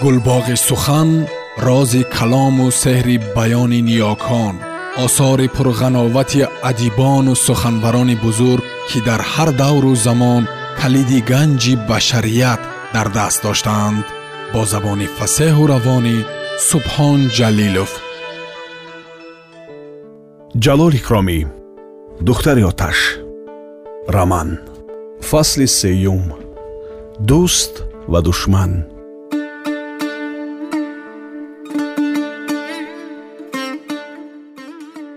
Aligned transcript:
гулбоғи 0.00 0.56
сухан 0.56 1.26
рози 1.58 2.02
калому 2.16 2.66
сеҳри 2.82 3.16
баёни 3.36 3.80
ниёкон 3.88 4.54
осори 5.04 5.48
пурғановати 5.56 6.42
адибону 6.70 7.34
суханбарони 7.46 8.16
бузург 8.24 8.64
ки 8.88 8.98
дар 9.08 9.20
ҳар 9.32 9.50
давру 9.62 9.94
замон 10.06 10.42
калиди 10.80 11.20
ганҷи 11.30 11.74
башарият 11.88 12.60
дар 12.94 13.08
даст 13.16 13.42
доштаанд 13.46 14.04
бо 14.52 14.60
забони 14.72 15.06
фасеҳу 15.18 15.64
равонӣ 15.72 16.16
субҳон 16.68 17.20
ҷалилов. 17.36 17.92
Ҷалол 20.64 20.92
икромӣ 21.00 21.38
духтари 22.28 22.62
оташ 22.70 22.98
раман 24.16 24.48
фасли 25.28 25.66
сеюм 25.80 26.24
дӯст 27.28 27.74
ва 28.12 28.20
душман 28.28 28.72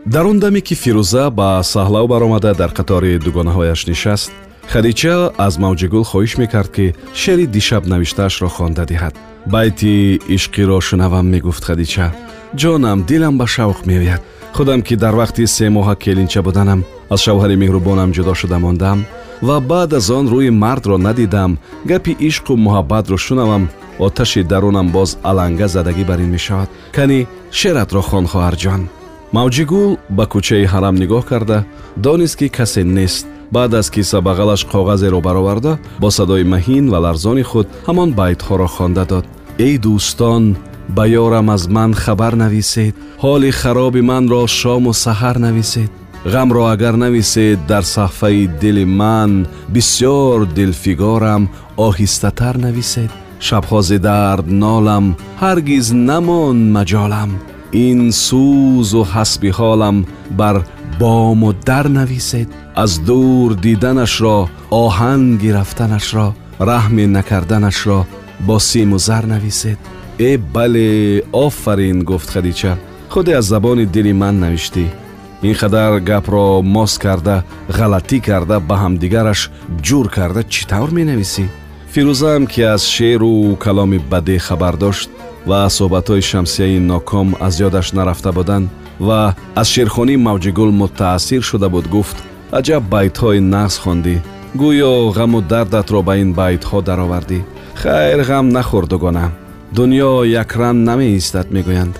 дар 0.05 0.25
он 0.25 0.39
даме 0.39 0.61
ки 0.61 0.75
фирӯза 0.75 1.29
ба 1.29 1.61
саҳлав 1.63 2.07
баромада 2.07 2.53
дар 2.53 2.71
қатори 2.77 3.19
дугонаҳояш 3.25 3.87
нишаст 3.89 4.31
хадича 4.73 5.31
аз 5.37 5.53
мавҷигул 5.57 6.03
хоҳиш 6.11 6.33
мекард 6.37 6.71
ки 6.75 6.93
шеъри 7.21 7.45
дишаб 7.47 7.83
навиштаашро 7.93 8.49
хонда 8.55 8.83
диҳад 8.91 9.13
байти 9.53 10.19
ишқиро 10.35 10.77
шунавам 10.87 11.25
мегуфт 11.33 11.63
хадича 11.69 12.07
ҷонам 12.61 12.99
дилам 13.09 13.37
ба 13.37 13.45
шавқ 13.55 13.79
меояд. 13.89 14.21
Худам 14.55 14.81
ки 14.81 14.95
дар 14.95 15.13
вақти 15.21 15.45
се 15.45 15.65
моҳа 15.69 15.95
келинча 16.03 16.41
буданам 16.47 16.79
аз 17.13 17.19
шавҳари 17.25 17.55
меҳрубонам 17.63 18.09
ҷудо 18.15 18.33
шуда 18.41 18.57
мондам 18.59 18.99
ва 19.47 19.57
баъд 19.69 19.93
аз 19.99 20.09
он 20.09 20.25
рӯи 20.33 20.49
мардро 20.63 20.97
надидам. 20.97 21.51
Гапи 21.89 22.11
ишқу 22.29 22.53
муҳаббатро 22.65 23.17
шунавам 23.17 23.63
оташи 24.05 24.41
дарунам 24.51 24.87
боз 24.95 25.09
аланга 25.29 25.67
задагӣ 25.75 26.03
бар 26.09 26.19
ин 26.25 26.29
мешавад. 26.35 26.69
Кани 26.95 27.27
шеъратро 27.59 28.01
хон 28.09 28.25
хоҳарҷон 28.31 28.81
мавҷигул 29.37 29.91
ба 30.17 30.25
кӯчаи 30.31 30.65
ҳарам 30.73 30.95
нигоҳ 31.01 31.23
карда 31.31 31.57
донист 32.05 32.35
ки 32.39 32.47
касе 32.57 32.83
нест. 32.97 33.25
Баъд 33.55 33.71
аз 33.79 33.87
киса 33.95 34.19
бағалаш 34.27 34.61
коғазеро 34.71 35.19
бароварда 35.27 35.73
бо 36.01 36.09
садои 36.17 36.43
маҳин 36.53 36.85
ва 36.93 36.99
ларзони 37.05 37.43
худ 37.49 37.67
ҳамон 37.87 38.09
байтҳоро 38.19 38.67
хонда 38.75 39.03
дод. 39.11 39.25
Эй 39.67 39.75
дӯстон 39.85 40.43
ба 40.95 41.03
ёрам 41.23 41.47
аз 41.55 41.63
ман 41.75 41.91
хабар 42.03 42.33
нависед. 42.43 42.93
Ҳоли 43.23 43.51
хароби 43.59 44.01
манро 44.09 44.41
шому 44.59 44.91
саҳар 45.05 45.37
нависед. 45.45 45.91
Ғамро 46.33 46.63
агар 46.73 46.95
нависед 47.03 47.59
дар 47.71 47.83
саҳфаи 47.95 48.43
дили 48.61 48.85
ман 48.99 49.31
бисьёр 49.73 50.39
дилфигорам 50.57 51.43
оҳистатар 51.87 52.55
нависед. 52.65 53.11
Шабҳози 53.47 53.97
дард 54.09 54.45
нолам 54.63 55.05
ҳаргиз 55.43 55.87
намон 56.09 56.57
маҷолам 56.75 57.31
ин 57.71 57.99
сӯзу 58.25 59.01
ҳасби 59.13 59.49
ҳолам 59.57 59.97
бар 60.39 60.55
бому 60.99 61.53
дар 61.53 61.85
нависед 61.89 62.49
аз 62.83 62.91
дур 63.07 63.49
диданашро 63.65 64.37
оҳанги 64.83 65.49
рафтанашро 65.57 66.27
раҳме 66.69 67.05
накарданашро 67.17 67.99
бо 68.39 68.59
симу 68.59 68.97
зар 68.99 69.23
нависед. 69.23 69.79
Э 70.19 70.37
бале 70.37 71.23
офарин 71.31 72.03
гуфт 72.03 72.29
хадича 72.29 72.77
худе 73.09 73.33
аз 73.33 73.45
забони 73.45 73.85
дили 73.85 74.13
ман 74.13 74.39
навиштӣ. 74.39 74.85
Ин 75.43 75.53
қадар 75.61 75.99
гапро 75.99 76.61
мос 76.61 76.97
карда 76.97 77.43
ғалатӣ 77.69 78.19
карда 78.27 78.59
ба 78.59 78.75
ҳамдигараш 78.83 79.41
ҷур 79.85 80.05
карда 80.15 80.41
чӣ 80.53 80.61
тавр 80.71 80.89
менависӣ? 80.99 81.45
Фирӯзаам 81.93 82.43
ки 82.51 82.61
аз 82.61 82.83
шеъру 82.95 83.55
каломи 83.63 83.99
бадеъ 84.11 84.39
хабар 84.39 84.75
дошт 84.83 85.09
ва 85.49 85.59
суҳбатҳои 85.77 86.27
шамсияи 86.31 86.79
ноком 86.91 87.27
аз 87.47 87.53
ёдаш 87.67 87.87
нарафта 87.97 88.31
буданд 88.37 88.67
ва 89.07 89.21
аз 89.61 89.67
шерхонии 89.75 90.23
мавҷигул 90.27 90.71
мутаассир 90.81 91.41
шуда 91.49 91.67
буд 91.69 91.85
гуфт 91.95 92.17
аҷаб 92.59 92.83
байтҳои 92.93 93.39
нағз 93.53 93.75
хондӣ. 93.83 94.15
Гӯё 94.61 94.93
ғаму 95.17 95.39
дардатро 95.51 95.99
ба 96.07 96.13
ин 96.23 96.31
байтҳо 96.39 96.77
даровардӣ. 96.87 97.39
Хайр 97.81 98.21
ғам 98.29 98.45
нахӯр 98.57 98.85
дугона. 98.91 99.25
Дунё 99.75 100.11
якран 100.43 100.77
намеистад 100.89 101.47
мегӯянд. 101.55 101.95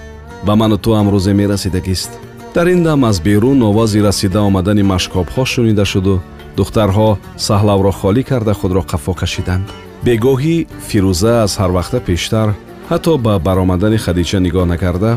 Ба 0.46 0.54
ману 0.60 0.78
ту 0.84 0.90
амрӯзе 1.00 1.34
мерасидагист 1.40 2.12
дар 2.56 2.68
ин 2.68 2.84
дам 2.84 3.04
аз 3.04 3.20
берун 3.20 3.62
овози 3.70 4.00
расида 4.08 4.42
омадани 4.42 4.84
машкобҳо 4.94 5.44
шунида 5.54 5.86
шуду. 5.86 6.16
Духтарҳо 6.58 7.10
саҳлавро 7.48 7.92
холӣ 8.00 8.24
карда 8.30 8.54
худро 8.60 8.82
қафо 8.92 9.14
кашиданд. 9.22 9.66
Бегоҳӣ 10.06 10.58
фирӯза 10.88 11.34
аз 11.46 11.54
ҳарвақта 11.62 12.00
пештар 12.10 12.48
ҳатто 12.92 13.18
ба 13.26 13.34
баромадани 13.48 13.98
хадича 14.06 14.40
нигоҳ 14.46 14.66
накарда 14.74 15.12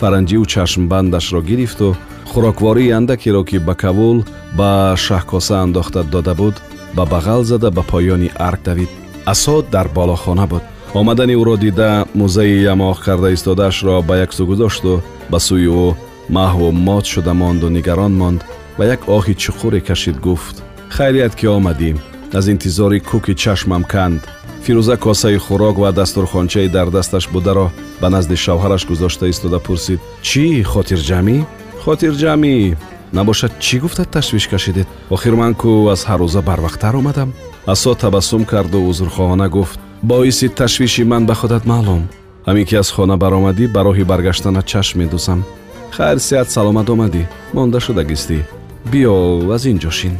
фаранҷиву 0.00 0.44
чашмбандашро 0.52 1.40
гирифту 1.50 1.88
хӯроквории 2.30 2.94
андакеро 2.98 3.42
ки 3.48 3.58
ба 3.66 3.74
кавул 3.82 4.18
ба 4.58 4.70
шаҳкоса 5.04 5.54
андохта 5.64 6.00
дода 6.14 6.34
буд 6.40 6.56
ба 6.96 7.04
бағал 7.12 7.42
зада 7.50 7.70
ба 7.70 7.82
поёни 7.92 8.28
арк 8.48 8.60
давид. 8.68 8.90
Асо 9.32 9.62
дар 9.74 9.88
болохона 9.88 10.46
буд. 10.46 10.62
Омадани 10.94 11.34
ӯро 11.40 11.56
дида 11.64 12.06
музаи 12.14 12.62
ямоғ 12.72 12.96
карда 13.04 13.28
истодаашро 13.32 14.02
ба 14.08 14.14
як 14.24 14.32
су 14.32 14.46
гузошту 14.46 15.02
ба 15.30 15.38
сӯи 15.46 15.68
ӯ 15.84 15.96
маҳву 16.36 16.68
мот 16.86 17.04
шуда 17.12 17.32
монду 17.34 17.68
нигарон 17.76 18.12
монд 18.20 18.40
ва 18.78 18.84
як 18.94 19.00
оҳи 19.16 19.34
чуқуре 19.42 19.80
кашид 19.80 20.16
гуфт. 20.26 20.56
Хайрият 20.96 21.34
ки 21.38 21.46
омадӣ 21.56 21.90
аз 22.38 22.46
интизори 22.54 22.98
кӯки 23.08 23.34
чашмам 23.42 23.84
канд 23.92 24.22
фирӯза 24.64 24.96
косаи 25.04 25.38
хӯрок 25.44 25.76
ва 25.82 25.90
дастурхончаи 25.92 26.68
дар 26.76 26.88
дасташ 26.96 27.24
бударо 27.34 27.66
ба 28.00 28.08
назди 28.14 28.36
шавҳараш 28.44 28.82
гузошта 28.90 29.24
истода 29.32 29.58
пурсид. 29.66 30.00
Чӣ 30.28 30.44
хотирҷамӣ 30.72 31.36
хотирҷамӣ 31.84 32.54
набошад 33.16 33.52
чӣ 33.64 33.76
гуфта 33.82 34.04
ташвиш 34.04 34.44
кашидед? 34.52 34.88
Охир 35.14 35.34
ман 35.40 35.52
кӯ 35.60 35.72
аз 35.94 36.00
ҳаррӯза 36.08 36.40
барвақттар 36.48 36.94
омадам 37.00 37.30
асо 37.66 37.94
табассум 37.94 38.42
карду 38.44 38.78
узрхоҳона 38.90 39.48
гуфт 39.48 39.78
боиси 40.02 40.48
ташвиши 40.48 41.04
ман 41.04 41.22
ба 41.26 41.34
худат 41.40 41.64
маълум 41.66 42.02
ҳамин 42.46 42.64
ки 42.68 42.74
аз 42.82 42.88
хона 42.94 43.16
баромадӣ 43.22 43.64
ба 43.74 43.80
роҳи 43.86 44.04
баргаштанат 44.10 44.66
чашм 44.72 44.96
медӯзам 45.00 45.40
хайр 45.96 46.18
сеҳат 46.28 46.48
саломат 46.54 46.88
омадӣ 46.94 47.22
монда 47.56 47.78
шудагистӣ 47.86 48.38
биё 48.92 49.14
аз 49.54 49.62
ин 49.70 49.78
ҷо 49.82 49.90
шин 49.98 50.14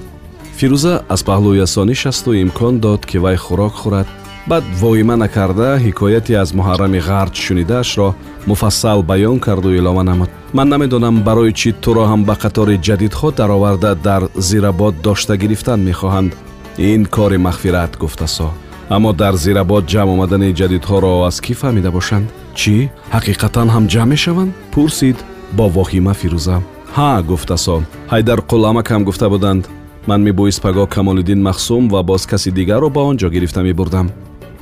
фирӯза 0.58 0.94
аз 1.14 1.20
паҳлӯи 1.28 1.62
асо 1.66 1.82
нишасту 1.90 2.30
имкон 2.44 2.74
дод 2.84 3.02
ки 3.10 3.16
вай 3.24 3.36
хӯрок 3.44 3.74
хӯрад 3.80 4.08
баъд 4.46 4.64
воима 4.80 5.16
накарда 5.16 5.78
ҳикояте 5.86 6.34
аз 6.42 6.50
муҳаррами 6.58 7.00
ғарҷ 7.08 7.34
шунидаашро 7.44 8.08
муфассал 8.46 9.02
баён 9.10 9.38
карду 9.46 9.70
илова 9.78 10.02
намуд. 10.02 10.30
Ман 10.52 10.68
намедонам 10.68 11.16
барои 11.22 11.52
чӣ 11.60 11.70
туро 11.82 12.04
ҳам 12.10 12.24
ба 12.28 12.34
қатори 12.42 12.76
ҷадидҳо 12.86 13.28
дароварда 13.38 13.94
дар 13.94 14.22
зирабод 14.48 14.94
дошта 15.06 15.34
гирифтан 15.42 15.80
мехоҳанд. 15.88 16.30
Ин 16.78 17.02
кори 17.16 17.38
мағфират 17.46 17.92
гуфт 18.02 18.20
асо 18.22 18.48
аммо 18.94 19.12
дар 19.12 19.34
зирабод 19.44 19.84
ҷамъ 19.92 20.10
омадани 20.14 20.54
ҷадидҳоро 20.60 21.12
аз 21.28 21.36
кӣ 21.44 21.52
фаҳмида 21.60 21.90
бошанд? 21.96 22.26
Чӣ 22.60 22.76
ҳақиқатан 23.14 23.68
ҳам 23.74 23.84
ҷамъ 23.92 24.10
мешаванд? 24.14 24.52
Пурсид 24.72 25.18
бо 25.56 25.64
вохима 25.76 26.14
фирӯза. 26.20 26.56
Ҳа 26.96 27.10
гуфт 27.30 27.50
асо 27.56 27.76
ҳайдар 28.12 28.38
қулъамакам 28.50 29.02
гуфта 29.08 29.26
буданд. 29.34 29.64
Ман 30.10 30.20
мебоист 30.28 30.60
пагоҳ 30.64 30.88
камолиддин 30.94 31.40
махсум 31.48 31.82
ва 31.92 32.00
боз 32.10 32.22
каси 32.30 32.50
дигарро 32.58 32.88
ба 32.96 33.00
он 33.10 33.16
ҷо 33.20 33.28
гирифта 33.34 33.60
мебурдам 33.68 34.06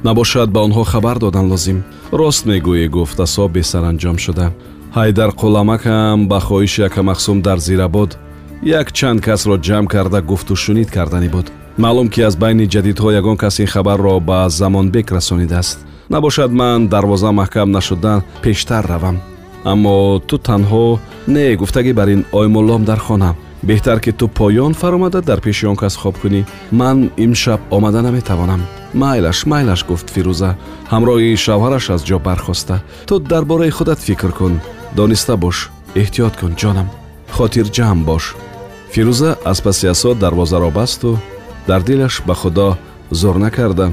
набошад 0.05 0.49
ба 0.55 0.61
онҳо 0.67 0.85
хабар 0.93 1.19
додан 1.19 1.47
лозим. 1.53 1.79
Рост 2.21 2.43
мегӯӣ 2.47 2.89
гуфт 2.97 3.19
асо 3.27 3.45
бесаранҷом 3.55 4.19
шуда. 4.25 4.47
Ҳайдар 4.97 5.31
қулламакам 5.41 6.19
ба 6.31 6.39
хоҳиши 6.47 6.83
акамахсум 6.89 7.39
дар 7.47 7.59
зирабод 7.67 8.11
як 8.81 8.87
чанд 8.99 9.21
касро 9.27 9.57
ҷамъ 9.67 9.87
карда 9.95 10.21
гуфту 10.31 10.55
шунид 10.57 10.91
кардани 10.97 11.29
буд. 11.35 11.47
Маълум 11.83 12.09
ки 12.13 12.21
аз 12.29 12.35
байни 12.37 12.71
ҷадидҳо 12.75 13.09
ягон 13.21 13.37
кас 13.37 13.59
ин 13.59 13.67
хабарро 13.75 14.21
ба 14.21 14.39
замонбек 14.49 15.13
расонидааст 15.13 15.79
набошад 16.13 16.51
ман 16.53 16.89
дарвоза 16.89 17.31
маҳкам 17.33 17.71
нашуда 17.71 18.23
пештар 18.43 18.85
равам. 18.93 19.17
Аммо 19.65 20.21
ту 20.29 20.37
танҳо 20.49 20.99
не 21.35 21.57
гуфтагӣ 21.61 21.93
бар 21.99 22.09
ин 22.15 22.23
оймуллом 22.33 22.83
дар 22.85 22.99
хона 22.99 23.31
беҳтар 23.63 23.99
ки 24.01 24.13
ту 24.13 24.29
поён 24.29 24.75
фаромада 24.75 25.21
дар 25.23 25.41
пеши 25.41 25.67
он 25.67 25.77
кас 25.77 25.97
хоб 25.97 26.17
кунӣ 26.23 26.45
ман 26.71 27.11
имшаб 27.17 27.61
омада 27.71 28.03
наметавонам. 28.03 28.63
Майлаш 28.95 29.47
майлаш 29.47 29.85
гуфт 29.89 30.09
фирӯза. 30.15 30.51
Ҳамроҳи 30.93 31.37
шавҳараш 31.45 31.91
аз 31.95 32.03
ҷо 32.09 32.19
бархоста. 32.27 32.77
Ту 33.07 33.19
дар 33.19 33.45
бораи 33.45 33.71
худат 33.71 33.99
фикр 33.99 34.33
кун. 34.39 34.61
Дониста 34.97 35.37
бош 35.37 35.71
эҳтиёт 35.95 36.35
кун 36.41 36.53
ҷонам. 36.61 36.89
Хотирҷамъ 37.37 38.05
бош. 38.05 38.25
Фирӯза 38.93 39.31
аз 39.51 39.59
паси 39.65 39.87
асо 39.95 40.15
дарвозаро 40.15 40.71
басту 40.71 41.19
дар 41.69 41.81
дилаш 41.83 42.15
ба 42.27 42.35
худо 42.35 42.77
зур 43.11 43.37
накарда. 43.45 43.87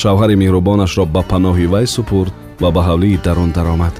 Шавҳари 0.00 0.34
меҳрубонашро 0.42 1.04
ба 1.14 1.22
паноҳи 1.30 1.66
вай 1.72 1.86
супурд 1.86 2.32
ва 2.62 2.70
ба 2.76 2.82
ҳавлии 2.88 3.22
дарун 3.24 3.50
даромад. 3.56 3.94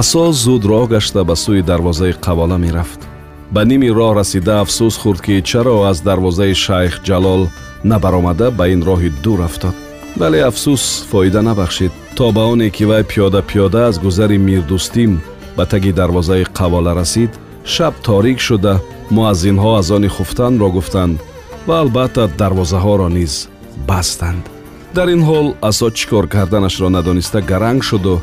Асо 0.00 0.32
зуд 0.32 0.62
роҳ 0.70 0.84
гашта 0.94 1.20
ба 1.24 1.34
сӯи 1.44 1.62
дарвозаи 1.70 2.12
қавола 2.26 2.56
мерафт 2.66 3.09
ба 3.54 3.64
ними 3.70 3.88
роҳ 3.98 4.12
расида 4.20 4.54
афсӯс 4.62 4.94
хӯрд 5.02 5.20
ки 5.26 5.34
чаро 5.48 5.76
аз 5.90 5.98
дарвозаи 6.08 6.54
шайх 6.64 6.94
ҷалол 7.08 7.42
набаромада 7.90 8.48
ба 8.58 8.64
ин 8.74 8.80
роҳи 8.88 9.10
дур 9.24 9.40
афтод. 9.48 9.76
Вале 10.20 10.40
афсӯс 10.50 10.84
фоида 11.10 11.42
набахшид. 11.48 11.92
То 12.16 12.26
ба 12.36 12.42
оне 12.52 12.68
ки 12.76 12.84
вай 12.90 13.02
пиёда 13.10 13.40
пиёда 13.50 13.80
аз 13.88 13.96
гузари 14.04 14.38
мирдӯстим 14.48 15.12
ба 15.56 15.64
таги 15.72 15.92
дарвозаи 15.92 16.44
қавола 16.58 16.92
расид 17.00 17.32
шаб 17.64 17.94
торик 18.06 18.38
шуда 18.46 18.74
муаззинҳо 19.14 19.70
аз 19.80 19.90
они 19.96 20.08
хуфтанро 20.16 20.68
гуфтанд 20.76 21.16
ва 21.66 21.74
албатта 21.82 22.24
дарвозаҳоро 22.40 23.08
низ 23.18 23.48
бастанд. 23.88 24.44
Дар 24.96 25.08
ин 25.14 25.22
ҳол 25.28 25.46
асо 25.68 25.88
чӣ 25.96 26.04
кор 26.10 26.26
карданашро 26.34 26.88
надониста 26.96 27.40
гаранг 27.50 27.82
шуду. 27.88 28.14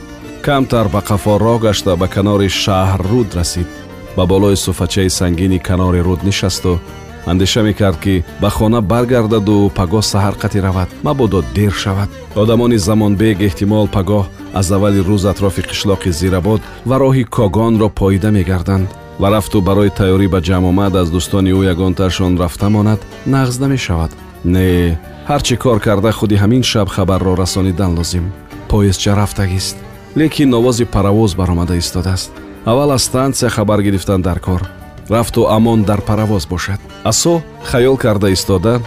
Камтар 0.46 0.88
ба 0.94 1.02
қафо 1.10 1.34
роҳ 1.46 1.60
гашта 1.68 1.92
ба 2.02 2.08
канори 2.16 2.50
шаҳрруд 2.64 3.30
расид 3.40 3.68
ба 4.18 4.26
болои 4.26 4.56
суфачаи 4.56 5.10
сангини 5.10 5.60
канори 5.60 6.02
руд 6.02 6.24
нишасту 6.24 6.80
андеша 7.28 7.62
мекард 7.64 8.00
ки 8.00 8.24
ба 8.42 8.50
хона 8.50 8.82
баргардаду 8.82 9.72
пагоҳ 9.78 10.04
саҳар 10.12 10.36
қатӣ 10.42 10.60
равад 10.68 10.90
мабодо 11.04 11.44
дер 11.56 11.74
шавад. 11.84 12.10
Одамони 12.36 12.78
замонбег 12.78 13.38
эҳтимол 13.48 13.88
пагоҳ 13.96 14.26
аз 14.60 14.72
аввали 14.72 15.02
рӯз 15.10 15.24
атрофи 15.32 15.62
қишлоқи 15.70 16.10
зирабод 16.20 16.62
ва 16.90 16.96
роҳи 17.04 17.24
когонро 17.36 17.90
поида 17.90 18.30
мегарданд. 18.32 18.88
Ва 19.20 19.28
рафту 19.32 19.62
барои 19.62 19.96
тайёрӣ 20.00 20.28
ба 20.34 20.40
ҷамъомад 20.48 20.94
аз 21.02 21.08
дӯстони 21.16 21.52
ӯ 21.60 21.62
ягонтаашон 21.74 22.34
рафта 22.42 22.70
монад 22.70 23.00
нағз 23.34 23.56
намешавад. 23.64 24.12
Не 24.54 24.98
ҳар 25.30 25.42
чӣ 25.48 25.56
кор 25.64 25.80
карда 25.86 26.12
худи 26.12 26.36
ҳамин 26.44 26.64
шаб 26.72 26.88
хабарро 26.96 27.34
расонидан 27.36 27.92
лозим. 27.98 28.26
Поездча 28.70 29.12
рафтагист 29.16 29.78
лекин 30.20 30.54
овози 30.54 30.86
паровоз 30.86 31.32
баромада 31.36 31.76
истодааст 31.78 32.32
аввал 32.68 32.92
аз 32.92 33.04
стансия 33.04 33.50
хабар 33.50 33.82
гирифтанд 33.82 34.24
дар 34.24 34.40
кор. 34.40 34.62
Рафту 35.10 35.48
амон 35.48 35.84
дар 35.84 36.02
паровоз 36.02 36.46
бошад 36.46 36.80
асо 37.04 37.42
хаёл 37.64 37.98
карда 37.98 38.30
истода 38.32 38.82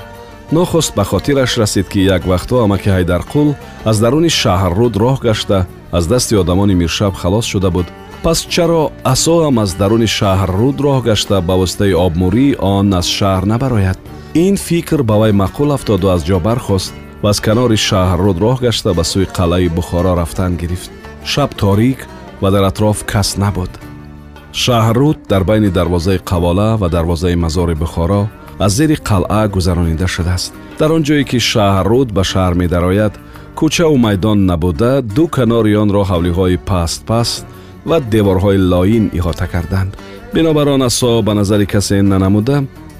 нохост 0.52 0.94
ба 0.94 1.04
хотираш 1.04 1.56
расид 1.56 1.88
ки 1.88 2.00
як 2.16 2.22
вақтҳо 2.24 2.64
амаки 2.64 2.90
ҳайдарқул 2.96 3.54
аз 3.84 3.96
даруни 3.98 4.28
шаҳрруд 4.28 4.94
роҳ 4.96 5.16
гашта 5.22 5.66
аз 5.92 6.06
дасти 6.06 6.34
одамони 6.34 6.74
миршаб 6.74 7.14
халос 7.14 7.46
шуда 7.46 7.70
буд. 7.70 7.86
Пас 8.22 8.38
чаро 8.54 8.92
асоам 9.04 9.58
аз 9.58 9.74
даруни 9.74 10.06
шаҳрруд 10.06 10.76
роҳ 10.80 11.02
гашта 11.08 11.40
ба 11.40 11.54
воситаи 11.56 11.94
обмурӣ 12.06 12.56
он 12.58 12.94
аз 12.94 13.06
шаҳр 13.06 13.44
набарояд. 13.52 13.98
Ин 14.34 14.56
фикр 14.56 15.02
ба 15.02 15.14
вай 15.20 15.32
маъқул 15.32 15.72
афтоду 15.74 16.06
аз 16.14 16.22
ҷо 16.28 16.38
бархост 16.40 16.92
ва 17.22 17.30
аз 17.30 17.40
канори 17.40 17.78
шаҳрруд 17.88 18.36
роҳ 18.44 18.58
гашта 18.66 18.90
ба 18.98 19.04
сӯи 19.12 19.26
қалъаи 19.36 19.68
бухоро 19.76 20.12
рафтан 20.20 20.52
гирифт. 20.60 20.90
Шаб 21.24 21.50
торик 21.54 22.00
ва 22.42 22.50
дар 22.50 22.64
атроф 22.70 23.04
кас 23.04 23.36
набуд. 23.36 23.70
Шаҳрруд 24.52 25.18
дар 25.28 25.44
байни 25.44 25.70
дарвозаи 25.70 26.18
қавола 26.30 26.76
ва 26.76 26.88
дарвозаи 26.88 27.36
мазори 27.36 27.74
бухоро 27.74 28.28
аз 28.58 28.72
зери 28.72 28.96
қалъа 28.96 29.48
гузаронида 29.48 30.06
шудааст. 30.08 30.52
Дар 30.78 30.90
он 30.92 31.02
ҷое 31.02 31.24
ки 31.24 31.38
шаҳрруд 31.50 32.08
ба 32.12 32.22
шаҳр 32.24 32.54
медарояд 32.54 33.14
кӯчаву 33.58 33.96
майдон 33.96 34.38
набуда 34.46 35.02
ду 35.02 35.28
канори 35.28 35.76
онро 35.76 36.02
ҳавлиҳои 36.10 36.56
паст 36.68 37.00
паст 37.10 37.46
ва 37.88 38.00
деворҳои 38.00 38.58
лоин 38.72 39.04
иҳота 39.18 39.46
карданд. 39.52 39.92
Бинобар 40.34 40.68
он 40.68 40.82
асо 40.82 41.22
ба 41.22 41.32
назари 41.34 41.66
касе 41.66 42.02
нанамуда 42.02 42.56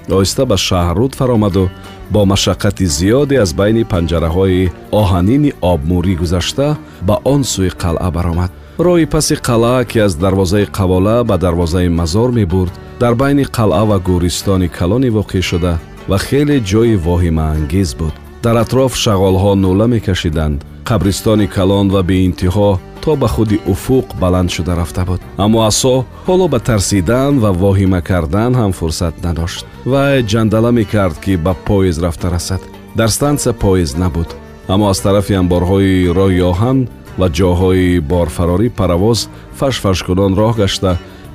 оҳиста 0.09 0.43
ба 0.51 0.57
шаҳрруд 0.67 1.11
фаромаду 1.19 1.69
бо 2.13 2.21
машаққати 2.33 2.85
зиёде 2.97 3.35
аз 3.43 3.51
байни 3.59 3.83
панҷараҳои 3.93 4.71
оҳанини 5.01 5.51
обмурӣ 5.71 6.13
гузашта 6.21 6.67
ба 7.07 7.15
он 7.33 7.41
сӯи 7.53 7.71
қалъа 7.81 8.09
баромад 8.17 8.51
роҳи 8.85 9.05
паси 9.13 9.35
қалъа 9.47 9.85
ки 9.89 9.97
аз 9.99 10.13
дарвозаи 10.15 10.65
қавола 10.77 11.23
ба 11.29 11.37
дарвозаи 11.37 11.89
мазор 11.89 12.29
мебурд 12.31 12.73
дар 12.99 13.13
байни 13.21 13.45
қалъа 13.45 13.83
ва 13.89 13.97
гӯристони 14.07 14.69
калоне 14.77 15.09
воқеъ 15.17 15.41
шуда 15.49 15.73
ва 16.09 16.17
хеле 16.27 16.57
ҷойи 16.69 16.95
воҳимаангез 17.07 17.89
буд. 17.99 18.13
Дар 18.43 18.55
атроф 18.63 18.93
шағолҳо 19.03 19.53
нӯла 19.63 19.87
мекашиданд. 19.95 20.57
Қабристони 20.89 21.47
калон 21.55 21.87
ва 21.95 22.01
беинтиҳо 22.09 22.69
то 23.03 23.11
ба 23.21 23.27
худи 23.33 23.57
уфуқ 23.73 24.05
баланд 24.21 24.49
шуда 24.55 24.73
рафта 24.79 25.03
буд. 25.09 25.21
Аммо 25.43 25.59
асо 25.69 25.95
ҳоло 26.27 26.45
ба 26.53 26.59
тарсидан 26.69 27.33
ва 27.43 27.51
воҳима 27.63 28.01
кардан 28.09 28.51
ҳам 28.59 28.71
фурсат 28.79 29.15
надошт. 29.25 29.65
Вай 29.91 30.17
ҷандала 30.31 30.71
мекард 30.79 31.15
ки 31.23 31.33
ба 31.45 31.53
поезд 31.67 31.99
рафта 32.05 32.27
расад. 32.35 32.61
Дар 32.99 33.09
стансия 33.17 33.53
поезд 33.53 33.97
набуд. 34.03 34.29
Аммо 34.73 34.85
аз 34.93 34.99
тарафи 35.05 35.33
амборҳои 35.41 36.11
роҳи 36.19 36.41
оҳан 36.51 36.77
ва 37.19 37.27
ҷоҳои 37.37 37.99
борфарорӣ 38.11 38.67
паровоз 38.79 39.19
фашфашкунон 39.59 40.31
роҳ 40.41 40.53
гашта 40.61 40.91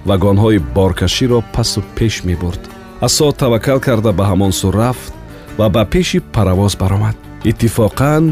вагонҳои 0.09 0.59
боркаширо 0.77 1.41
пасу 1.55 1.81
пеш 1.97 2.15
мебурд. 2.29 2.63
Асо 3.07 3.27
таваккал 3.41 3.79
карда 3.87 4.11
ба 4.19 4.25
ҳамон 4.31 4.53
сӯ 4.61 4.69
рафт 4.79 5.13
ва 5.59 5.67
ба 5.75 5.83
пеши 5.93 6.19
паровоз 6.35 6.73
баромад. 6.83 7.17
Иттифоқан 7.51 8.25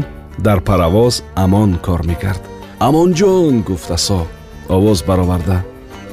дар 0.45 0.59
паровоз 0.69 1.23
амон 1.43 1.71
кор 1.85 2.01
мекард 2.09 2.43
амонҷон 2.79 3.63
гуфт 3.67 3.89
асо 3.97 4.27
овоз 4.69 4.99
бароварда 5.07 5.57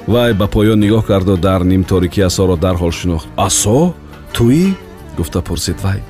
вай 0.07 0.33
ба 0.35 0.47
поён 0.47 0.79
нигоҳ 0.85 1.03
карду 1.11 1.37
дар 1.37 1.61
нимторикӣ 1.65 2.21
асоро 2.31 2.57
дарҳол 2.57 2.93
шинохт 3.01 3.29
асо? 3.37 3.95
Туӣ? 4.35 4.75
гуфта 5.17 5.41
пурсид. 5.43 5.79
Вай 5.85 6.01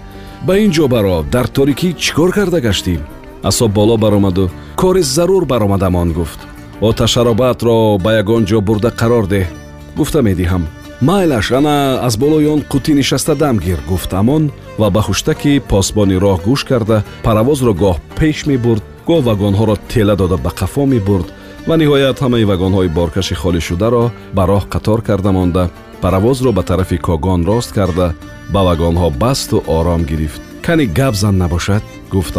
ба 0.46 0.58
ин 0.58 0.70
ҷо 0.76 0.88
баро 0.88 1.24
дар 1.34 1.46
торикӣ 1.56 1.88
чӣ 2.02 2.10
кор 2.16 2.30
карда 2.32 2.60
гаштӣ 2.60 2.94
асо 3.48 3.68
боло 3.68 3.96
баромаду 3.96 4.50
кори 4.82 5.02
зарур 5.02 5.44
баромадамон 5.44 6.12
гуфт. 6.12 6.40
Оташаробатро 6.80 7.98
ба 8.04 8.10
ягон 8.20 8.42
ҷо 8.50 8.60
бурда 8.60 8.90
қарор 9.00 9.26
деҳ 9.34 9.46
гуфта 9.96 10.20
медиҳам. 10.28 10.62
Майлаш 11.00 11.52
ана 11.58 11.76
аз 12.06 12.14
болои 12.22 12.46
он 12.54 12.60
қутӣ 12.72 12.92
нишаста 12.94 13.34
дам 13.34 13.56
гир 13.58 13.78
гуфт 13.88 14.12
амон 14.20 14.50
ва 14.80 14.90
ба 14.90 15.00
хуштаки 15.06 15.62
посбони 15.70 16.16
роҳ 16.24 16.38
гӯш 16.46 16.60
карда 16.70 17.04
паровозро 17.26 17.72
гоҳ 17.82 17.96
пеш 18.18 18.38
мебурд 18.50 18.82
гоҳ 19.08 19.20
вагонҳоро 19.28 19.76
тела 19.92 20.14
дода 20.16 20.36
ба 20.44 20.50
қафо 20.60 20.84
мебурд 20.94 21.28
ва 21.68 21.74
ниҳоят 21.80 22.16
ҳамаи 22.24 22.48
вагонҳои 22.50 22.94
боркаши 22.98 23.34
холишударо 23.42 24.04
ба 24.36 24.42
роҳ 24.50 24.64
қатор 24.74 24.98
карда 25.08 25.30
монда. 25.38 25.64
Паровозро 26.02 26.50
ба 26.58 26.62
тарафи 26.70 26.98
когон 27.06 27.40
рост 27.50 27.70
карда 27.78 28.06
ба 28.54 28.60
вагонҳо 28.68 29.08
басту 29.22 29.56
ором 29.78 30.02
гирифт. 30.10 30.40
Кани 30.66 30.86
гап 30.98 31.14
зан 31.22 31.34
набошад 31.42 31.82
гуфт 32.14 32.36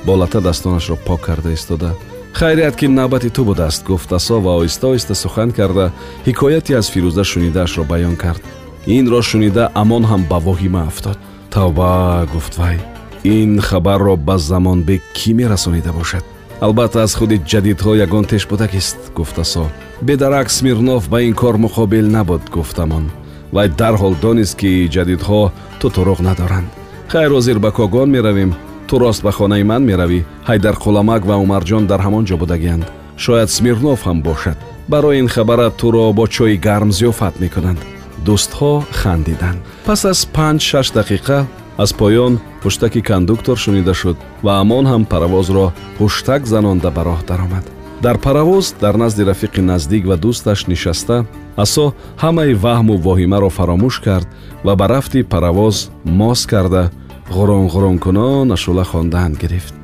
амон 0.00 0.06
бо 0.06 0.16
лата 0.16 0.40
дастонашро 0.40 0.96
пок 0.96 1.20
карда 1.20 1.52
истода. 1.52 1.94
Хайрият 2.32 2.76
ки 2.76 2.86
навбати 2.86 3.30
ту 3.30 3.44
будааст 3.44 3.86
гуфт 3.86 4.12
асо 4.12 4.40
ва 4.40 4.62
оҳиста 4.62 4.86
оҳиста 4.94 5.14
сухан 5.14 5.52
карда 5.52 5.92
ҳикояте 6.26 6.74
аз 6.74 6.90
фирӯза 6.90 7.24
шунидаашро 7.24 7.84
баён 7.84 8.16
кард. 8.16 8.42
Инро 8.86 9.22
шунида 9.22 9.70
амон 9.74 10.04
ҳам 10.04 10.26
ба 10.28 10.38
воҳима 10.38 10.86
афтод. 10.86 11.18
Тавба 11.50 12.26
гуфт 12.32 12.58
вай. 12.58 12.78
Ин 13.24 13.60
хабарро 13.60 14.16
ба 14.16 14.38
замонбек 14.38 15.02
кӣ 15.14 15.34
мерасонида 15.34 15.92
бошад? 15.92 16.24
Албатта 16.60 17.02
аз 17.02 17.14
худи 17.14 17.40
ҷадидҳо 17.50 17.96
ягон 17.96 18.24
тешбудакист 18.24 18.98
гуфт 19.14 19.38
асо 19.38 19.66
бедарак 20.02 20.50
смирнов 20.50 21.08
ба 21.08 21.22
ин 21.22 21.34
кор 21.34 21.56
муқобил 21.56 22.06
набуд 22.06 22.42
гуфт 22.50 22.78
амон. 22.78 23.10
Вай 23.52 23.68
дарҳол 23.68 24.14
донист 24.22 24.56
ки 24.56 24.88
ҷадидҳо 24.94 25.50
тутуруғ 25.80 26.20
надоранд. 26.22 26.68
Хайр 27.08 27.32
озир 27.32 27.58
ба 27.58 27.70
когон 27.72 28.10
меравем 28.10 28.54
ту 28.90 28.98
рост 28.98 29.22
ба 29.22 29.32
хонаи 29.38 29.64
ман 29.70 29.82
меравӣ. 29.90 30.20
Ҳайдар 30.48 30.74
қуламак 30.84 31.22
ва 31.28 31.36
умарҷон 31.44 31.84
дар 31.90 32.00
ҳамон 32.06 32.24
ҷо 32.28 32.36
будагианд. 32.42 32.84
Шояд 33.24 33.50
смирнов 33.56 34.00
ҳам 34.08 34.18
бошад. 34.28 34.58
Барои 34.92 35.18
ин 35.22 35.28
хабара 35.34 35.68
туро 35.80 36.04
бо 36.18 36.24
чойи 36.34 36.56
гарм 36.66 36.90
зиёфат 36.98 37.34
мекунанд. 37.42 37.80
Дӯстҳо 38.26 38.72
хандиданд 39.00 39.60
пас 39.86 40.00
аз 40.12 40.20
панҷ 40.36 40.60
шаш 40.70 40.86
дақиқа 40.98 41.38
аз 41.82 41.90
поён 42.00 42.32
пуштаки 42.62 43.00
кондуктор 43.08 43.56
шунида 43.64 43.94
шуд 44.00 44.16
ва 44.44 44.52
амон 44.62 44.84
ҳам 44.92 45.02
паровозро 45.12 45.66
пуштак 45.96 46.42
занонда 46.52 46.90
ба 46.96 47.02
роҳ 47.08 47.20
даромад. 47.30 47.64
Дар 48.04 48.16
паровоз 48.26 48.74
дар 48.82 48.94
назди 49.02 49.22
рафиқи 49.30 49.60
наздик 49.70 50.02
ва 50.06 50.16
дӯсташ 50.24 50.60
нишаста 50.72 51.16
асо 51.64 51.86
ҳамаи 52.22 52.52
ваҳму 52.64 52.94
воҳимаро 53.06 53.50
фаромӯш 53.58 53.96
кард 54.06 54.28
ва 54.66 54.72
ба 54.80 54.86
рафти 54.94 55.20
паровоз 55.32 55.76
мос 56.20 56.40
карда 56.52 56.84
ғуронғуронкунон 57.30 58.52
ашула 58.52 58.84
хондан 58.84 59.34
гирифт 59.40 59.74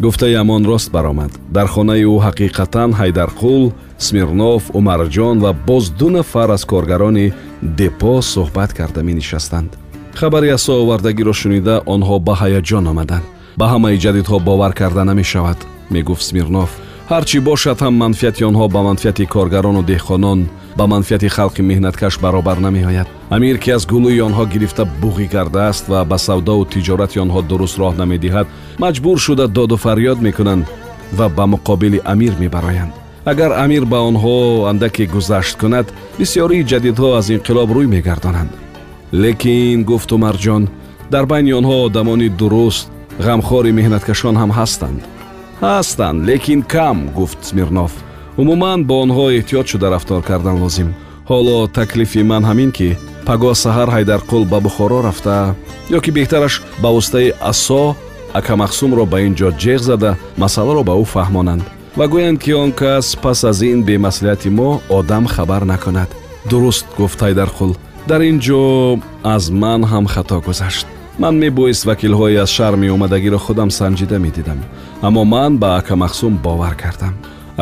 гуфтаи 0.00 0.34
амон 0.34 0.66
рост 0.66 0.90
баромад 0.90 1.30
дар 1.50 1.66
хонаи 1.66 2.04
ӯ 2.04 2.18
ҳақиқатан 2.26 2.90
ҳайдарқул 3.00 3.72
смирнов 3.98 4.62
умарҷон 4.78 5.36
ва 5.44 5.52
боз 5.52 5.84
ду 5.98 6.08
нафар 6.10 6.50
аз 6.50 6.64
коргарони 6.64 7.32
депо 7.62 8.22
суҳбат 8.22 8.70
карда 8.78 9.02
менишастанд 9.02 9.70
хабари 10.14 10.48
асо 10.48 10.72
овардагиро 10.82 11.32
шунида 11.32 11.76
онҳо 11.94 12.16
ба 12.26 12.34
ҳаяҷон 12.42 12.84
омаданд 12.92 13.26
ба 13.58 13.66
ҳамаи 13.72 14.00
ҷадидҳо 14.04 14.36
бовар 14.48 14.72
карда 14.80 15.04
намешавад 15.04 15.58
мегуфт 15.90 16.24
смирнов 16.30 16.70
ҳар 17.10 17.22
чӣ 17.30 17.38
бошад 17.48 17.78
ҳам 17.84 17.94
манфиати 18.02 18.42
онҳо 18.50 18.66
ба 18.74 18.80
манфиати 18.88 19.24
коргарону 19.34 19.82
деҳқонон 19.92 20.40
ба 20.78 20.86
манфиати 20.86 21.28
халқи 21.36 21.62
меҳнаткаш 21.70 22.14
баробар 22.24 22.58
намеояд. 22.66 23.08
Амир 23.30 23.56
ки 23.58 23.70
аз 23.70 23.86
гулӯи 23.86 24.20
онҳо 24.28 24.44
гирифта 24.52 24.84
буғӣ 25.02 25.26
кардааст 25.34 25.84
ва 25.88 26.04
ба 26.10 26.18
савдову 26.18 26.64
тиҷорати 26.74 27.20
онҳо 27.24 27.40
дуруст 27.50 27.76
роҳ 27.78 27.94
намедиҳад 28.02 28.46
маҷбур 28.84 29.16
шуда 29.26 29.46
доду 29.56 29.76
фарёд 29.84 30.18
мекунанд 30.26 30.64
ва 31.18 31.26
ба 31.28 31.44
муқобили 31.54 32.00
амир 32.12 32.32
мебароянд. 32.42 32.92
Агар 33.32 33.52
амир 33.64 33.84
ба 33.92 33.98
онҳо 34.10 34.36
андаке 34.70 35.04
гузашт 35.14 35.54
кунад 35.60 35.86
бисёрии 36.18 36.66
ҷадидҳо 36.70 37.08
аз 37.18 37.26
инқилоб 37.36 37.68
рӯй 37.76 37.86
мегардонанд. 37.94 38.52
Лекин 39.12 39.84
гуфту 39.90 40.16
марҷон 40.18 40.62
дар 41.10 41.24
байни 41.32 41.52
онҳо 41.60 41.76
одамони 41.88 42.28
дуруст 42.40 42.86
ғамхори 43.26 43.72
меҳнаткашон 43.78 44.34
ҳам 44.40 44.50
ҳастанд. 44.58 45.00
Ҳастанд 45.64 46.18
лекин 46.28 46.60
кам 46.74 46.98
гуфт 47.18 47.40
смирнов 47.48 47.92
умуман 48.40 48.78
бо 48.88 48.94
онҳо 49.04 49.24
эҳтиёт 49.38 49.66
шуда 49.72 49.86
рафтор 49.94 50.22
кардан 50.22 50.56
лозим. 50.62 50.88
Ҳоло 51.30 51.56
таклифи 51.78 52.22
ман 52.30 52.42
ҳамин 52.50 52.70
ки 52.78 52.88
пагоҳ 53.26 53.54
саҳар 53.64 53.88
ҳайдарқул 53.96 54.42
ба 54.52 54.58
бухоро 54.66 54.98
рафта 55.08 55.36
ё 55.96 55.98
ки 56.04 56.10
беҳтараш 56.16 56.54
ба 56.82 56.88
воситаи 56.96 57.34
асо 57.50 57.82
акамахсумро 58.38 59.04
ба 59.12 59.18
ин 59.26 59.34
ҷо 59.38 59.48
ҷеғ 59.62 59.80
зада 59.90 60.10
масъаларо 60.42 60.82
ба 60.88 60.94
ӯ 61.02 61.04
фаҳмонанд. 61.14 61.64
Ва 61.98 62.06
гӯянд 62.12 62.38
ки 62.44 62.52
он 62.62 62.70
кас 62.80 63.06
пас 63.22 63.40
аз 63.50 63.58
ин 63.72 63.80
бемаслиҳати 63.88 64.48
мо 64.58 64.70
одам 64.98 65.24
хабар 65.34 65.62
накунад. 65.72 66.10
Дуруст 66.50 66.86
гуфт 66.98 67.18
ҳайдарқул. 67.26 67.72
Дар 68.08 68.20
ин 68.30 68.38
ҷо 68.46 68.60
аз 69.34 69.44
ман 69.62 69.80
ҳам 69.90 70.04
хато 70.14 70.38
гузашт. 70.46 70.86
Ман 71.22 71.34
мебоист 71.44 71.82
вакилҳои 71.88 72.36
аз 72.44 72.50
шаҳр 72.56 72.74
меомадагиро 72.82 73.38
худам 73.46 73.70
санҷида 73.78 74.18
медидам. 74.26 74.60
Аммо 75.06 75.22
ман 75.34 75.52
ба 75.62 75.68
акамахсум 75.80 76.34
бовар 76.46 76.74
кардам 76.82 77.14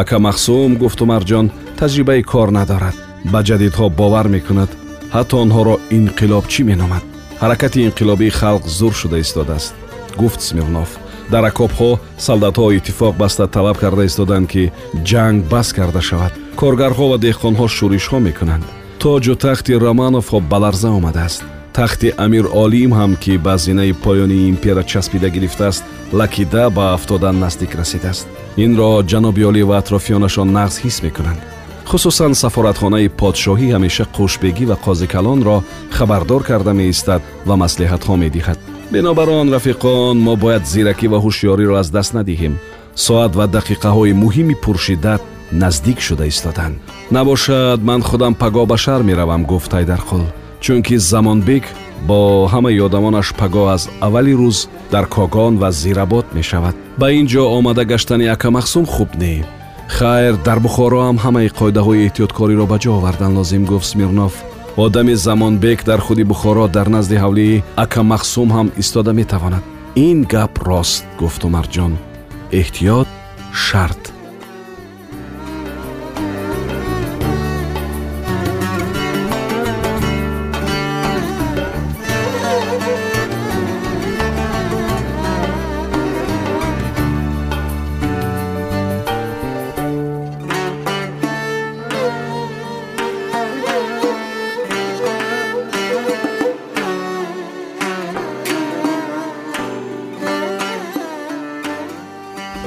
акамахсум 0.02 0.70
гуфт 0.82 0.98
умарҷон 1.04 1.46
таҷрибаи 1.80 2.22
кор 2.32 2.48
надорад. 2.58 2.96
Ба 3.32 3.40
ҷадидҳо 3.48 3.86
бовар 4.00 4.26
мекунад 4.36 4.70
ҳатто 5.14 5.34
онҳоро 5.44 5.74
инқилобчӣ 5.98 6.60
меномад? 6.70 7.04
Ҳаракати 7.42 7.78
инқилобии 7.88 8.36
халқ 8.40 8.64
зур 8.78 8.92
шуда 9.00 9.18
истодааст. 9.24 9.74
Гуфт 10.20 10.40
смирнов. 10.48 10.90
Дар 11.32 11.44
акобҳо 11.50 11.90
солдатҳо 12.26 12.66
иттифоқ 12.78 13.14
баста 13.22 13.44
талаб 13.56 13.76
карда 13.82 14.02
истоданд 14.10 14.46
ки 14.52 14.72
ҷанг 15.10 15.38
бас 15.52 15.68
карда 15.78 16.00
шавад. 16.08 16.32
Коргарҳо 16.60 17.04
ва 17.12 17.18
деҳқонҳо 17.26 17.66
шӯришҳо 17.76 18.18
мекунанд. 18.28 18.64
Тоҷу 19.02 19.34
тахти 19.44 19.72
романовҳо 19.84 20.38
ба 20.50 20.58
ларза 20.64 20.90
омадааст 20.98 21.42
тахти 21.74 22.08
амир 22.24 22.46
олим 22.62 22.90
ҳам 22.98 23.12
ки 23.22 23.36
ба 23.44 23.54
зинаи 23.58 23.92
поёни 24.04 24.48
импера 24.50 24.82
часпида 24.92 25.28
гирифтааст 25.28 25.84
лакида 26.12 26.70
ба 26.70 26.94
афтодан 26.94 27.36
наздик 27.44 27.74
расидааст 27.80 28.26
инро 28.64 28.90
ҷаноби 29.10 29.42
олӣ 29.50 29.62
ва 29.68 29.76
атрофиёнашон 29.82 30.48
нағз 30.58 30.74
ҳис 30.84 30.96
мекунанд 31.06 31.40
хусусан 31.90 32.32
сафоратхонаи 32.42 33.08
подшоҳӣ 33.20 33.66
ҳамеша 33.74 34.04
қушбегӣ 34.16 34.64
ва 34.70 34.76
қозикалонро 34.86 35.56
хабардор 35.96 36.42
карда 36.50 36.72
меистад 36.80 37.22
ва 37.48 37.54
маслиҳатҳо 37.62 38.14
медиҳад 38.24 38.58
бинобар 38.94 39.28
он 39.40 39.46
рафиқон 39.56 40.16
мо 40.26 40.34
бояд 40.44 40.64
зиракӣ 40.72 41.06
ва 41.12 41.18
ҳушёриро 41.24 41.74
аз 41.82 41.88
даст 41.96 42.12
надиҳем 42.18 42.54
соат 43.06 43.32
ва 43.38 43.46
дақиқаҳои 43.56 44.18
муҳими 44.22 44.54
пуршиддат 44.64 45.22
наздик 45.62 45.98
шуда 46.06 46.24
истоданд 46.32 46.74
набошад 47.16 47.78
ман 47.88 48.00
худам 48.08 48.34
пагоҳ 48.42 48.66
ба 48.72 48.76
шаҳр 48.84 49.02
меравам 49.10 49.42
гуфт 49.50 49.70
ҳайдарқул 49.76 50.24
чунки 50.64 50.96
замонбек 50.96 51.64
бо 52.08 52.48
ҳамаи 52.52 52.80
одамонаш 52.86 53.28
пагоҳ 53.40 53.66
аз 53.76 53.82
аввали 54.06 54.34
рӯз 54.40 54.58
дар 54.92 55.04
когон 55.16 55.52
ва 55.62 55.68
зирабод 55.80 56.26
мешавад. 56.38 56.74
Ба 57.00 57.06
ин 57.18 57.26
ҷо 57.32 57.42
омада 57.58 57.84
гаштани 57.92 58.26
акамахсум 58.34 58.86
хуб 58.94 59.10
не. 59.22 59.44
Хайр 59.96 60.34
дар 60.46 60.58
бухоро 60.66 60.98
ҳам 61.06 61.18
ҳамаи 61.24 61.48
қоидаҳои 61.58 62.04
эҳтиёткориро 62.06 62.64
ба 62.72 62.76
ҷо 62.82 62.90
овардан 62.98 63.32
лозим 63.38 63.64
гуфт 63.70 63.88
смирнов. 63.92 64.34
Одами 64.84 65.14
замонбек 65.26 65.84
дар 65.84 66.00
худи 66.06 66.24
бухоро 66.32 66.64
дар 66.76 66.88
назди 66.96 67.16
ҳавлии 67.24 67.62
акамахсум 67.84 68.48
ҳам 68.56 68.68
истода 68.82 69.12
метавонад. 69.20 69.64
Ин 70.06 70.18
гап 70.32 70.54
рост 70.68 71.04
гуфт 71.20 71.42
умарҷон. 71.48 71.92
Эҳтиёт 72.60 73.08
шарт 73.64 74.13